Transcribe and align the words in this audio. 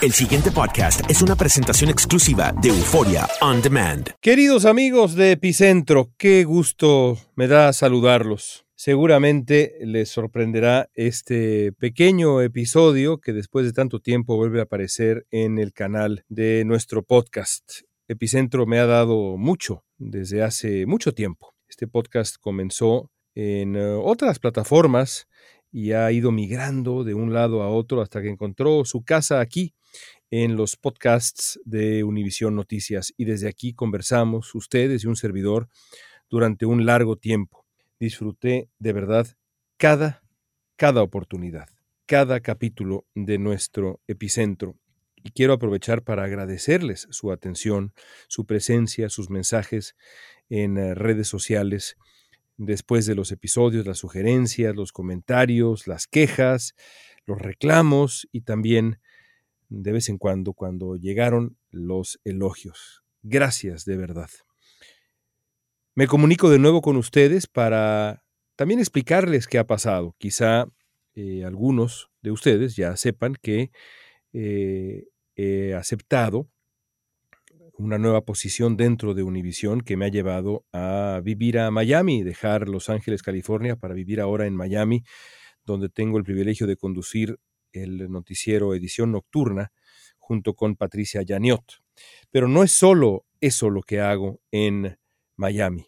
El 0.00 0.12
siguiente 0.12 0.52
podcast 0.52 1.00
es 1.10 1.22
una 1.22 1.34
presentación 1.34 1.90
exclusiva 1.90 2.54
de 2.62 2.68
Euforia 2.68 3.26
On 3.40 3.60
Demand. 3.60 4.10
Queridos 4.20 4.64
amigos 4.64 5.16
de 5.16 5.32
Epicentro, 5.32 6.12
qué 6.16 6.44
gusto 6.44 7.18
me 7.34 7.48
da 7.48 7.72
saludarlos. 7.72 8.64
Seguramente 8.76 9.74
les 9.80 10.08
sorprenderá 10.08 10.88
este 10.94 11.72
pequeño 11.72 12.40
episodio 12.42 13.18
que 13.18 13.32
después 13.32 13.66
de 13.66 13.72
tanto 13.72 13.98
tiempo 13.98 14.36
vuelve 14.36 14.60
a 14.60 14.64
aparecer 14.64 15.26
en 15.32 15.58
el 15.58 15.72
canal 15.72 16.24
de 16.28 16.64
nuestro 16.64 17.02
podcast. 17.02 17.80
Epicentro 18.06 18.66
me 18.66 18.78
ha 18.78 18.86
dado 18.86 19.36
mucho 19.36 19.82
desde 19.96 20.44
hace 20.44 20.86
mucho 20.86 21.12
tiempo. 21.12 21.56
Este 21.68 21.88
podcast 21.88 22.36
comenzó 22.40 23.10
en 23.34 23.74
eh, 23.74 23.98
otras 24.00 24.38
plataformas 24.38 25.26
y 25.72 25.90
ha 25.90 26.10
ido 26.12 26.30
migrando 26.30 27.02
de 27.02 27.14
un 27.14 27.34
lado 27.34 27.62
a 27.62 27.68
otro 27.68 28.00
hasta 28.00 28.22
que 28.22 28.30
encontró 28.30 28.84
su 28.84 29.02
casa 29.02 29.40
aquí 29.40 29.74
en 30.30 30.56
los 30.56 30.76
podcasts 30.76 31.60
de 31.64 32.04
Univisión 32.04 32.54
Noticias. 32.54 33.12
Y 33.16 33.24
desde 33.24 33.48
aquí 33.48 33.74
conversamos 33.74 34.54
ustedes 34.54 35.04
y 35.04 35.06
un 35.06 35.16
servidor 35.16 35.68
durante 36.28 36.66
un 36.66 36.86
largo 36.86 37.16
tiempo. 37.16 37.64
Disfruté 37.98 38.68
de 38.78 38.92
verdad 38.92 39.26
cada 39.76 40.22
cada 40.78 41.02
oportunidad, 41.02 41.68
cada 42.06 42.38
capítulo 42.38 43.04
de 43.16 43.38
nuestro 43.38 44.00
epicentro. 44.06 44.76
Y 45.16 45.32
quiero 45.32 45.54
aprovechar 45.54 46.04
para 46.04 46.22
agradecerles 46.22 47.08
su 47.10 47.32
atención, 47.32 47.92
su 48.28 48.46
presencia, 48.46 49.08
sus 49.08 49.28
mensajes 49.28 49.96
en 50.48 50.78
eh, 50.78 50.94
redes 50.94 51.26
sociales. 51.26 51.96
Después 52.56 53.06
de 53.06 53.16
los 53.16 53.32
episodios, 53.32 53.86
las 53.86 53.98
sugerencias, 53.98 54.76
los 54.76 54.92
comentarios, 54.92 55.88
las 55.88 56.06
quejas, 56.06 56.76
los 57.26 57.38
reclamos 57.38 58.28
y 58.30 58.42
también 58.42 59.00
de 59.68 59.92
vez 59.92 60.08
en 60.08 60.18
cuando 60.18 60.52
cuando 60.52 60.96
llegaron 60.96 61.56
los 61.70 62.20
elogios. 62.24 63.02
Gracias 63.22 63.84
de 63.84 63.96
verdad. 63.96 64.30
Me 65.94 66.06
comunico 66.06 66.48
de 66.50 66.58
nuevo 66.58 66.80
con 66.80 66.96
ustedes 66.96 67.46
para 67.46 68.22
también 68.56 68.80
explicarles 68.80 69.46
qué 69.46 69.58
ha 69.58 69.66
pasado. 69.66 70.14
Quizá 70.18 70.68
eh, 71.14 71.44
algunos 71.44 72.10
de 72.22 72.30
ustedes 72.30 72.76
ya 72.76 72.96
sepan 72.96 73.34
que 73.40 73.70
eh, 74.32 75.08
he 75.34 75.74
aceptado 75.74 76.48
una 77.78 77.98
nueva 77.98 78.24
posición 78.24 78.76
dentro 78.76 79.14
de 79.14 79.22
Univision 79.22 79.80
que 79.80 79.96
me 79.96 80.04
ha 80.04 80.08
llevado 80.08 80.64
a 80.72 81.20
vivir 81.24 81.58
a 81.58 81.70
Miami, 81.70 82.24
dejar 82.24 82.68
Los 82.68 82.90
Ángeles, 82.90 83.22
California, 83.22 83.76
para 83.76 83.94
vivir 83.94 84.20
ahora 84.20 84.46
en 84.46 84.56
Miami, 84.56 85.04
donde 85.64 85.88
tengo 85.88 86.18
el 86.18 86.24
privilegio 86.24 86.66
de 86.66 86.76
conducir 86.76 87.38
el 87.72 88.10
noticiero 88.10 88.74
Edición 88.74 89.12
Nocturna 89.12 89.72
junto 90.18 90.54
con 90.54 90.76
Patricia 90.76 91.22
Yaniot. 91.22 91.82
Pero 92.30 92.48
no 92.48 92.62
es 92.62 92.72
solo 92.72 93.24
eso 93.40 93.70
lo 93.70 93.82
que 93.82 94.00
hago 94.00 94.40
en 94.50 94.98
Miami. 95.36 95.86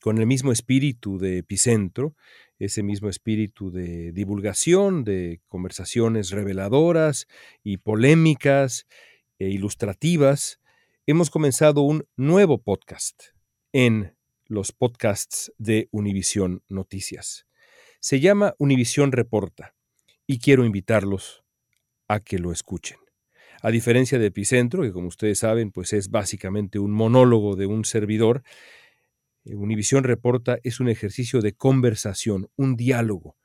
Con 0.00 0.18
el 0.18 0.26
mismo 0.26 0.52
espíritu 0.52 1.18
de 1.18 1.38
epicentro, 1.38 2.14
ese 2.58 2.82
mismo 2.82 3.08
espíritu 3.08 3.70
de 3.70 4.12
divulgación, 4.12 5.02
de 5.02 5.40
conversaciones 5.48 6.30
reveladoras 6.30 7.26
y 7.62 7.78
polémicas 7.78 8.86
e 9.38 9.48
ilustrativas, 9.48 10.60
hemos 11.06 11.30
comenzado 11.30 11.80
un 11.80 12.06
nuevo 12.16 12.62
podcast 12.62 13.22
en 13.72 14.14
los 14.46 14.72
podcasts 14.72 15.52
de 15.56 15.88
Univisión 15.90 16.62
Noticias. 16.68 17.46
Se 18.00 18.20
llama 18.20 18.54
Univisión 18.58 19.10
Reporta 19.10 19.74
y 20.26 20.38
quiero 20.38 20.64
invitarlos 20.64 21.44
a 22.08 22.20
que 22.20 22.38
lo 22.38 22.52
escuchen. 22.52 22.98
A 23.62 23.70
diferencia 23.70 24.18
de 24.18 24.26
Epicentro, 24.26 24.82
que 24.82 24.92
como 24.92 25.08
ustedes 25.08 25.38
saben, 25.38 25.70
pues 25.70 25.92
es 25.92 26.10
básicamente 26.10 26.78
un 26.78 26.92
monólogo 26.92 27.56
de 27.56 27.66
un 27.66 27.84
servidor, 27.84 28.42
eh, 29.44 29.54
Univisión 29.54 30.04
Reporta 30.04 30.58
es 30.62 30.80
un 30.80 30.88
ejercicio 30.88 31.40
de 31.40 31.54
conversación, 31.54 32.48
un 32.56 32.76
diálogo. 32.76 33.36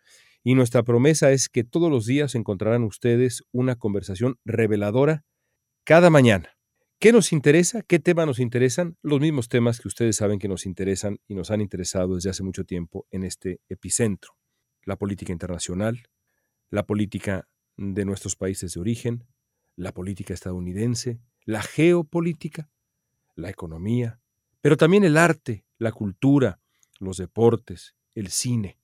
Y 0.43 0.55
nuestra 0.55 0.83
promesa 0.83 1.31
es 1.31 1.49
que 1.49 1.63
todos 1.63 1.91
los 1.91 2.05
días 2.05 2.35
encontrarán 2.35 2.83
ustedes 2.83 3.43
una 3.51 3.75
conversación 3.75 4.37
reveladora 4.45 5.23
cada 5.83 6.09
mañana. 6.09 6.55
¿Qué 6.99 7.13
nos 7.13 7.31
interesa? 7.31 7.81
¿Qué 7.81 7.99
temas 7.99 8.25
nos 8.25 8.39
interesan? 8.39 8.97
Los 9.01 9.21
mismos 9.21 9.47
temas 9.47 9.79
que 9.79 9.87
ustedes 9.87 10.17
saben 10.17 10.37
que 10.37 10.49
nos 10.49 10.65
interesan 10.65 11.19
y 11.27 11.33
nos 11.35 11.49
han 11.49 11.61
interesado 11.61 12.15
desde 12.15 12.29
hace 12.29 12.43
mucho 12.43 12.65
tiempo 12.65 13.07
en 13.09 13.23
este 13.23 13.61
epicentro. 13.69 14.33
La 14.83 14.97
política 14.97 15.31
internacional, 15.31 16.03
la 16.69 16.85
política 16.85 17.47
de 17.77 18.05
nuestros 18.05 18.35
países 18.35 18.73
de 18.73 18.79
origen, 18.79 19.25
la 19.75 19.93
política 19.93 20.33
estadounidense, 20.33 21.19
la 21.45 21.61
geopolítica, 21.61 22.69
la 23.35 23.49
economía, 23.49 24.19
pero 24.61 24.77
también 24.77 25.03
el 25.03 25.17
arte, 25.17 25.65
la 25.77 25.91
cultura, 25.91 26.59
los 26.99 27.17
deportes, 27.17 27.95
el 28.13 28.29
cine. 28.29 28.77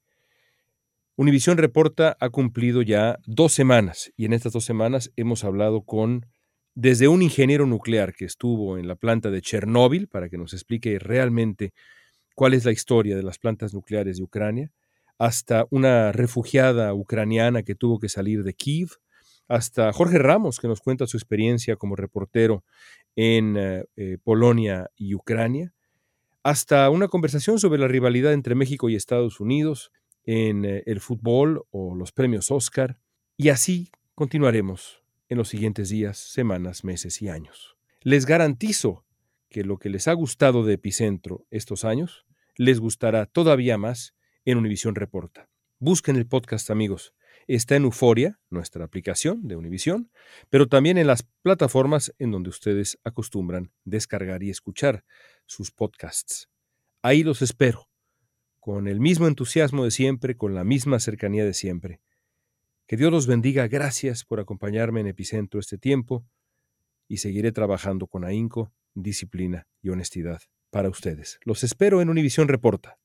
Univisión 1.18 1.58
Reporta 1.58 2.18
ha 2.20 2.30
cumplido 2.30 2.82
ya 2.82 3.20
dos 3.26 3.54
semanas 3.54 4.12
y 4.18 4.26
en 4.26 4.34
estas 4.34 4.54
dos 4.54 4.66
semanas 4.66 5.12
hemos 5.16 5.44
hablado 5.44 5.84
con 5.84 6.26
desde 6.74 7.08
un 7.08 7.22
ingeniero 7.22 7.66
nuclear 7.66 8.14
que 8.14 8.26
estuvo 8.26 8.78
en 8.78 8.88
la 8.88 8.96
planta 8.96 9.32
de 9.32 9.42
Chernóbil 9.42 10.08
para 10.08 10.28
que 10.28 10.38
nos 10.38 10.54
explique 10.54 11.00
realmente 11.00 11.74
cuál 12.36 12.54
es 12.54 12.66
la 12.66 12.74
historia 12.74 13.16
de 13.16 13.24
las 13.24 13.40
plantas 13.40 13.74
nucleares 13.74 14.18
de 14.18 14.24
Ucrania, 14.24 14.72
hasta 15.18 15.68
una 15.70 16.12
refugiada 16.12 16.94
ucraniana 16.94 17.64
que 17.64 17.76
tuvo 17.76 18.00
que 18.00 18.10
salir 18.10 18.44
de 18.44 18.54
Kiev, 18.54 18.90
hasta 19.48 19.94
Jorge 19.94 20.18
Ramos 20.18 20.60
que 20.60 20.68
nos 20.68 20.82
cuenta 20.82 21.08
su 21.08 21.18
experiencia 21.18 21.76
como 21.76 21.96
reportero 21.96 22.64
en 23.16 23.56
eh, 23.58 23.86
eh, 23.96 24.18
Polonia 24.24 24.90
y 24.96 25.14
Ucrania, 25.16 25.74
hasta 26.44 26.90
una 26.90 27.08
conversación 27.08 27.60
sobre 27.60 27.80
la 27.80 27.88
rivalidad 27.88 28.34
entre 28.34 28.56
México 28.56 28.90
y 28.90 28.96
Estados 28.96 29.40
Unidos 29.40 29.92
en 30.26 30.66
eh, 30.66 30.84
el 30.86 31.00
fútbol 31.00 31.66
o 31.72 31.96
los 31.96 32.12
premios 32.12 32.52
Oscar, 32.52 33.00
y 33.38 33.50
así 33.50 33.92
continuaremos 34.16 35.04
en 35.30 35.38
los 35.38 35.50
siguientes 35.50 35.90
días, 35.90 36.18
semanas, 36.18 36.84
meses 36.84 37.22
y 37.22 37.30
años. 37.30 37.78
Les 38.02 38.26
garantizo 38.26 39.06
que 39.50 39.64
lo 39.64 39.78
que 39.78 39.90
les 39.90 40.08
ha 40.08 40.14
gustado 40.14 40.64
de 40.64 40.74
Epicentro 40.74 41.46
estos 41.50 41.86
años, 41.86 42.26
les 42.58 42.80
gustará 42.80 43.26
todavía 43.26 43.78
más 43.78 44.15
en 44.46 44.58
Univisión 44.58 44.96
Reporta. 44.96 45.50
Busquen 45.80 46.16
el 46.16 46.28
podcast, 46.28 46.70
amigos. 46.70 47.14
Está 47.48 47.76
en 47.76 47.84
Euforia, 47.84 48.40
nuestra 48.50 48.86
aplicación 48.86 49.48
de 49.48 49.56
Univisión, 49.56 50.12
pero 50.50 50.68
también 50.68 50.98
en 50.98 51.08
las 51.08 51.24
plataformas 51.42 52.14
en 52.18 52.32
donde 52.32 52.50
ustedes 52.50 52.98
acostumbran 53.04 53.72
descargar 53.84 54.42
y 54.44 54.50
escuchar 54.50 55.04
sus 55.46 55.72
podcasts. 55.72 56.50
Ahí 57.02 57.24
los 57.24 57.42
espero, 57.42 57.90
con 58.60 58.88
el 58.88 59.00
mismo 59.00 59.28
entusiasmo 59.28 59.84
de 59.84 59.92
siempre, 59.92 60.38
con 60.38 60.56
la 60.56 60.64
misma 60.64 61.00
cercanía 61.00 61.44
de 61.44 61.54
siempre. 61.54 62.02
Que 62.88 62.98
Dios 62.98 63.12
los 63.12 63.28
bendiga. 63.28 63.68
Gracias 63.68 64.24
por 64.24 64.40
acompañarme 64.40 65.02
en 65.02 65.08
Epicentro 65.08 65.60
este 65.60 65.78
tiempo 65.78 66.26
y 67.08 67.18
seguiré 67.18 67.52
trabajando 67.52 68.08
con 68.08 68.24
ahínco, 68.24 68.74
disciplina 68.94 69.68
y 69.82 69.90
honestidad 69.90 70.42
para 70.70 70.90
ustedes. 70.90 71.40
Los 71.44 71.64
espero 71.64 72.02
en 72.02 72.10
Univisión 72.10 72.48
Reporta. 72.48 72.98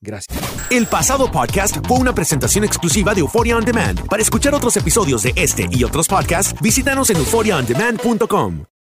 Gracias. 0.00 0.36
El 0.70 0.86
pasado 0.86 1.30
podcast 1.30 1.78
fue 1.86 1.98
una 1.98 2.14
presentación 2.14 2.64
exclusiva 2.64 3.14
de 3.14 3.20
Euphoria 3.20 3.56
On 3.56 3.64
Demand. 3.64 4.06
Para 4.06 4.22
escuchar 4.22 4.54
otros 4.54 4.76
episodios 4.76 5.22
de 5.22 5.32
este 5.36 5.68
y 5.70 5.84
otros 5.84 6.08
podcasts, 6.08 6.54
visítanos 6.60 7.10
en 7.10 7.16
euphoriaondemand.com. 7.16 8.64